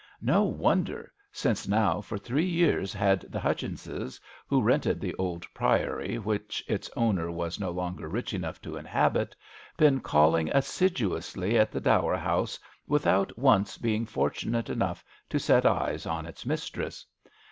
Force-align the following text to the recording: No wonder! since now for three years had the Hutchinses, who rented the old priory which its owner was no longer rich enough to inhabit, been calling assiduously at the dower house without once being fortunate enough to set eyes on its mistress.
No 0.23 0.41
wonder! 0.45 1.11
since 1.31 1.67
now 1.67 2.01
for 2.01 2.17
three 2.17 2.43
years 2.47 2.91
had 2.91 3.21
the 3.29 3.39
Hutchinses, 3.39 4.19
who 4.47 4.59
rented 4.63 4.99
the 4.99 5.13
old 5.19 5.45
priory 5.53 6.17
which 6.17 6.63
its 6.67 6.89
owner 6.95 7.29
was 7.29 7.59
no 7.59 7.69
longer 7.69 8.09
rich 8.09 8.33
enough 8.33 8.59
to 8.63 8.77
inhabit, 8.77 9.35
been 9.77 9.99
calling 9.99 10.49
assiduously 10.53 11.55
at 11.55 11.71
the 11.71 11.81
dower 11.81 12.17
house 12.17 12.57
without 12.87 13.37
once 13.37 13.77
being 13.77 14.07
fortunate 14.07 14.71
enough 14.71 15.03
to 15.29 15.37
set 15.37 15.67
eyes 15.67 16.07
on 16.07 16.25
its 16.25 16.47
mistress. 16.47 17.05